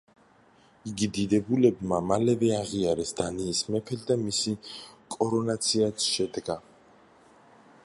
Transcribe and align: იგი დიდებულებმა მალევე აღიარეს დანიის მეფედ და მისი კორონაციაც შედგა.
იგი 0.91 1.09
დიდებულებმა 1.17 1.99
მალევე 2.11 2.49
აღიარეს 2.61 3.13
დანიის 3.21 3.61
მეფედ 3.75 4.09
და 4.09 4.19
მისი 4.23 4.57
კორონაციაც 5.19 6.11
შედგა. 6.17 6.59